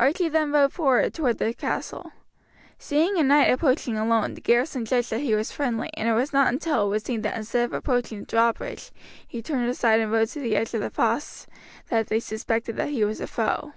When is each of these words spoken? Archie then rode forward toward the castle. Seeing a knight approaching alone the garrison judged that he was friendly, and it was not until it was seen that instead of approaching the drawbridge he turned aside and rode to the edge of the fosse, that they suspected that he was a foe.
Archie 0.00 0.28
then 0.28 0.50
rode 0.50 0.72
forward 0.72 1.14
toward 1.14 1.38
the 1.38 1.54
castle. 1.54 2.10
Seeing 2.76 3.16
a 3.16 3.22
knight 3.22 3.52
approaching 3.52 3.96
alone 3.96 4.34
the 4.34 4.40
garrison 4.40 4.84
judged 4.84 5.10
that 5.10 5.20
he 5.20 5.36
was 5.36 5.52
friendly, 5.52 5.90
and 5.96 6.08
it 6.08 6.12
was 6.14 6.32
not 6.32 6.52
until 6.52 6.86
it 6.86 6.90
was 6.90 7.04
seen 7.04 7.22
that 7.22 7.36
instead 7.36 7.66
of 7.66 7.72
approaching 7.72 8.18
the 8.18 8.26
drawbridge 8.26 8.90
he 9.24 9.40
turned 9.40 9.68
aside 9.70 10.00
and 10.00 10.10
rode 10.10 10.26
to 10.30 10.40
the 10.40 10.56
edge 10.56 10.74
of 10.74 10.80
the 10.80 10.90
fosse, 10.90 11.46
that 11.88 12.08
they 12.08 12.18
suspected 12.18 12.74
that 12.74 12.88
he 12.88 13.04
was 13.04 13.20
a 13.20 13.28
foe. 13.28 13.74